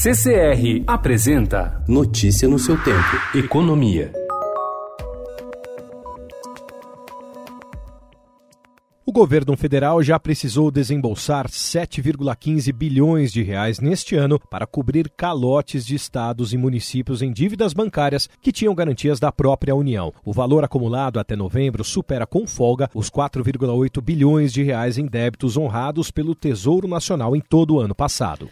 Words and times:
CCR 0.00 0.84
apresenta 0.86 1.82
Notícia 1.88 2.46
no 2.46 2.56
seu 2.56 2.80
tempo. 2.84 3.36
Economia. 3.36 4.12
O 9.04 9.10
governo 9.10 9.56
federal 9.56 10.00
já 10.00 10.16
precisou 10.20 10.70
desembolsar 10.70 11.48
7,15 11.48 12.72
bilhões 12.72 13.32
de 13.32 13.42
reais 13.42 13.80
neste 13.80 14.14
ano 14.14 14.38
para 14.38 14.68
cobrir 14.68 15.10
calotes 15.16 15.84
de 15.84 15.96
estados 15.96 16.52
e 16.52 16.56
municípios 16.56 17.20
em 17.20 17.32
dívidas 17.32 17.72
bancárias 17.72 18.28
que 18.40 18.52
tinham 18.52 18.76
garantias 18.76 19.18
da 19.18 19.32
própria 19.32 19.74
União. 19.74 20.14
O 20.24 20.32
valor 20.32 20.62
acumulado 20.62 21.18
até 21.18 21.34
novembro 21.34 21.82
supera 21.82 22.24
com 22.24 22.46
folga 22.46 22.88
os 22.94 23.10
4,8 23.10 24.00
bilhões 24.00 24.52
de 24.52 24.62
reais 24.62 24.96
em 24.96 25.06
débitos 25.06 25.56
honrados 25.56 26.12
pelo 26.12 26.36
Tesouro 26.36 26.86
Nacional 26.86 27.34
em 27.34 27.40
todo 27.40 27.74
o 27.74 27.80
ano 27.80 27.96
passado. 27.96 28.48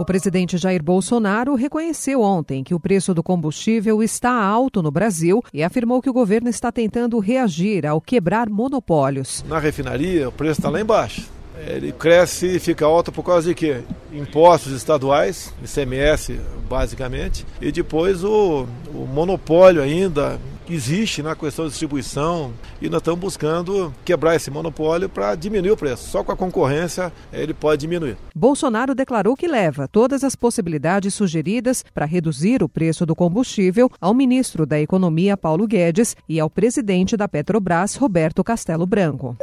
O 0.00 0.04
presidente 0.06 0.56
Jair 0.56 0.82
Bolsonaro 0.82 1.54
reconheceu 1.54 2.22
ontem 2.22 2.64
que 2.64 2.74
o 2.74 2.80
preço 2.80 3.12
do 3.12 3.22
combustível 3.22 4.02
está 4.02 4.32
alto 4.32 4.82
no 4.82 4.90
Brasil 4.90 5.44
e 5.52 5.62
afirmou 5.62 6.00
que 6.00 6.08
o 6.08 6.12
governo 6.14 6.48
está 6.48 6.72
tentando 6.72 7.18
reagir 7.18 7.84
ao 7.84 8.00
quebrar 8.00 8.48
monopólios. 8.48 9.44
Na 9.46 9.58
refinaria, 9.58 10.26
o 10.26 10.32
preço 10.32 10.58
está 10.58 10.70
lá 10.70 10.80
embaixo. 10.80 11.28
Ele 11.66 11.92
cresce 11.92 12.46
e 12.46 12.58
fica 12.58 12.86
alto 12.86 13.12
por 13.12 13.22
causa 13.22 13.50
de 13.50 13.54
quê? 13.54 13.82
Impostos 14.10 14.72
estaduais, 14.72 15.52
ICMS 15.62 16.40
basicamente, 16.66 17.44
e 17.60 17.70
depois 17.70 18.24
o, 18.24 18.66
o 18.94 19.06
monopólio 19.06 19.82
ainda 19.82 20.40
existe 20.74 21.22
na 21.22 21.34
questão 21.34 21.64
de 21.64 21.70
distribuição 21.70 22.52
e 22.80 22.88
nós 22.88 23.00
estamos 23.00 23.20
buscando 23.20 23.94
quebrar 24.04 24.36
esse 24.36 24.50
monopólio 24.50 25.08
para 25.08 25.34
diminuir 25.34 25.70
o 25.70 25.76
preço. 25.76 26.08
Só 26.08 26.22
com 26.22 26.32
a 26.32 26.36
concorrência 26.36 27.12
ele 27.32 27.54
pode 27.54 27.80
diminuir. 27.80 28.16
Bolsonaro 28.34 28.94
declarou 28.94 29.36
que 29.36 29.46
leva 29.46 29.88
todas 29.88 30.24
as 30.24 30.34
possibilidades 30.34 31.14
sugeridas 31.14 31.84
para 31.94 32.06
reduzir 32.06 32.62
o 32.62 32.68
preço 32.68 33.04
do 33.04 33.14
combustível 33.14 33.90
ao 34.00 34.14
ministro 34.14 34.64
da 34.64 34.80
Economia, 34.80 35.36
Paulo 35.36 35.66
Guedes, 35.66 36.16
e 36.28 36.38
ao 36.40 36.48
presidente 36.48 37.16
da 37.16 37.28
Petrobras, 37.28 37.96
Roberto 37.96 38.42
Castelo 38.44 38.86
Branco. 38.86 39.36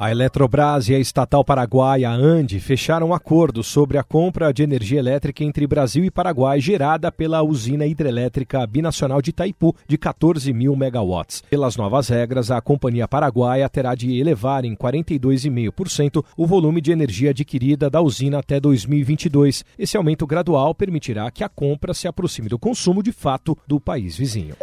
A 0.00 0.12
Eletrobras 0.12 0.88
e 0.88 0.94
a 0.94 0.98
estatal 1.00 1.44
paraguaia 1.44 2.08
Ande 2.08 2.60
fecharam 2.60 3.08
um 3.08 3.12
acordo 3.12 3.64
sobre 3.64 3.98
a 3.98 4.04
compra 4.04 4.52
de 4.52 4.62
energia 4.62 5.00
elétrica 5.00 5.42
entre 5.42 5.66
Brasil 5.66 6.04
e 6.04 6.10
Paraguai 6.10 6.60
gerada 6.60 7.10
pela 7.10 7.42
usina 7.42 7.84
hidrelétrica 7.84 8.64
binacional 8.64 9.20
de 9.20 9.30
Itaipu 9.30 9.74
de 9.88 9.98
14 9.98 10.52
mil 10.52 10.76
megawatts. 10.76 11.42
Pelas 11.50 11.76
novas 11.76 12.08
regras, 12.08 12.48
a 12.48 12.60
companhia 12.60 13.08
paraguaia 13.08 13.68
terá 13.68 13.96
de 13.96 14.16
elevar 14.20 14.64
em 14.64 14.76
42,5% 14.76 16.24
o 16.36 16.46
volume 16.46 16.80
de 16.80 16.92
energia 16.92 17.30
adquirida 17.30 17.90
da 17.90 18.00
usina 18.00 18.38
até 18.38 18.60
2022. 18.60 19.64
Esse 19.76 19.96
aumento 19.96 20.28
gradual 20.28 20.76
permitirá 20.76 21.28
que 21.28 21.42
a 21.42 21.48
compra 21.48 21.92
se 21.92 22.06
aproxime 22.06 22.48
do 22.48 22.56
consumo 22.56 23.02
de 23.02 23.10
fato 23.10 23.58
do 23.66 23.80
país 23.80 24.16
vizinho. 24.16 24.54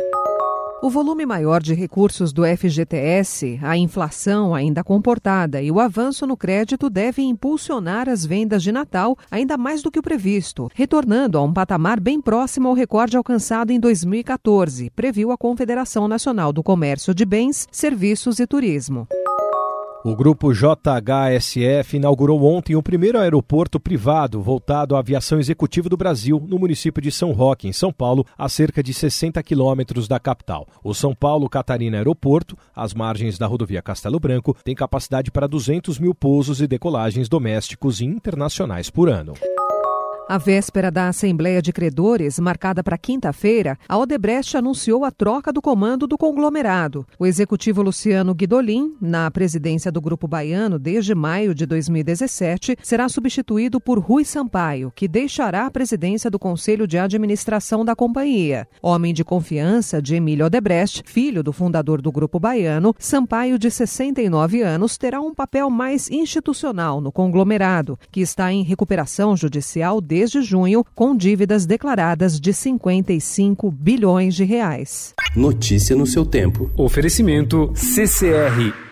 O 0.86 0.90
volume 0.92 1.26
maior 1.26 1.64
de 1.64 1.74
recursos 1.74 2.32
do 2.32 2.44
FGTS, 2.46 3.60
a 3.64 3.76
inflação 3.76 4.54
ainda 4.54 4.84
comportada 4.84 5.60
e 5.60 5.72
o 5.72 5.80
avanço 5.80 6.28
no 6.28 6.38
crédito 6.38 6.92
devem 6.92 7.32
impulsionar 7.32 8.08
as 8.08 8.24
vendas 8.24 8.62
de 8.62 8.72
Natal 8.72 9.18
ainda 9.32 9.58
mais 9.58 9.82
do 9.82 9.90
que 9.90 9.98
o 9.98 10.04
previsto, 10.04 10.70
retornando 10.76 11.40
a 11.40 11.42
um 11.42 11.52
patamar 11.52 12.00
bem 12.00 12.22
próximo 12.22 12.68
ao 12.68 12.76
recorde 12.76 13.18
alcançado 13.18 13.72
em 13.72 13.80
2014, 13.80 14.92
previu 14.92 15.32
a 15.32 15.38
Confederação 15.40 16.08
Nacional 16.08 16.54
do 16.54 16.62
Comércio 16.62 17.16
de 17.16 17.26
Bens, 17.26 17.68
Serviços 17.72 18.38
e 18.38 18.46
Turismo. 18.46 19.08
O 20.06 20.16
grupo 20.16 20.54
JHSF 20.54 21.98
inaugurou 21.98 22.44
ontem 22.44 22.76
o 22.76 22.84
primeiro 22.84 23.18
aeroporto 23.18 23.80
privado 23.80 24.40
voltado 24.40 24.96
à 24.96 25.00
aviação 25.00 25.40
executiva 25.40 25.90
do 25.90 25.98
Brasil, 25.98 26.46
no 26.48 26.60
município 26.60 27.02
de 27.02 27.12
São 27.12 27.32
Roque, 27.32 27.68
em 27.68 27.74
São 27.74 27.92
Paulo, 27.92 28.24
a 28.38 28.48
cerca 28.48 28.84
de 28.84 28.94
60 28.94 29.42
quilômetros 29.42 30.08
da 30.08 30.20
capital. 30.20 30.68
O 30.84 30.94
São 30.94 31.16
Paulo 31.16 31.50
Catarina 31.50 31.98
Aeroporto, 31.98 32.56
às 32.76 32.94
margens 32.94 33.40
da 33.40 33.48
rodovia 33.48 33.82
Castelo 33.82 34.20
Branco, 34.20 34.56
tem 34.64 34.76
capacidade 34.76 35.32
para 35.32 35.48
200 35.48 35.98
mil 35.98 36.14
pousos 36.14 36.62
e 36.62 36.68
decolagens 36.68 37.28
domésticos 37.28 38.00
e 38.00 38.06
internacionais 38.06 38.92
por 38.92 39.10
ano. 39.10 39.34
A 40.28 40.40
véspera 40.40 40.90
da 40.90 41.08
Assembleia 41.08 41.62
de 41.62 41.72
Credores, 41.72 42.40
marcada 42.40 42.84
para 42.84 42.98
quinta-feira, 42.98 43.78
a 43.88 43.96
Odebrecht 43.96 44.58
anunciou 44.58 45.06
a 45.06 45.12
troca 45.12 45.54
do 45.54 45.62
comando 45.62 46.08
do 46.08 46.18
conglomerado. 46.18 47.06
O 47.20 47.28
executivo 47.28 47.84
Luciano 47.84 48.34
Guidolin, 48.34 48.96
na 49.00 49.30
presidência 49.30 49.92
do 49.92 50.02
Grupo 50.02 50.28
Baiano 50.28 50.80
desde 50.80 51.14
maio 51.14 51.54
de 51.54 51.68
2017, 51.68 52.76
será 52.82 53.08
substituído 53.08 53.80
por 53.80 54.00
Rui 54.00 54.26
Sampaio, 54.26 54.92
que 54.96 55.08
deixará 55.08 55.68
a 55.68 55.72
presidência 55.72 56.32
do 56.32 56.40
Conselho 56.40 56.88
de 56.88 56.98
Administração 56.98 57.86
da 57.86 57.96
companhia. 57.96 58.68
Homem 58.82 59.14
de 59.14 59.24
confiança 59.24 60.02
de 60.02 60.16
Emílio 60.16 60.48
Odebrecht, 60.48 61.04
filho 61.06 61.44
do 61.44 61.54
fundador 61.54 62.02
do 62.02 62.12
Grupo 62.12 62.40
Baiano, 62.40 62.96
Sampaio, 62.98 63.60
de 63.60 63.70
69 63.70 64.64
anos, 64.64 64.98
terá 64.98 65.22
um 65.22 65.36
papel 65.36 65.70
mais 65.70 66.10
institucional 66.10 67.00
no 67.00 67.12
conglomerado, 67.12 68.00
que 68.12 68.22
está 68.22 68.52
em 68.52 68.64
recuperação 68.64 69.38
judicial 69.38 70.02
desde 70.02 70.15
desde 70.16 70.42
junho, 70.42 70.86
com 70.96 71.14
dívidas 71.14 71.66
declaradas 71.66 72.40
de 72.40 72.54
55 72.54 73.70
bilhões 73.70 74.34
de 74.34 74.46
reais. 74.46 75.14
Notícia 75.36 75.94
no 75.94 76.08
seu 76.08 76.26
tempo. 76.26 76.72
Oferecimento 76.78 77.74
CCR 77.76 78.85